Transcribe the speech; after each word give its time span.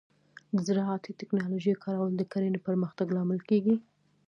د 0.55 0.57
زراعتي 0.67 1.11
ټیکنالوجۍ 1.19 1.73
کارول 1.83 2.11
د 2.17 2.21
کرنې 2.31 2.59
پرمختګ 2.67 3.07
لامل 3.15 3.39
کیږي. 3.49 3.75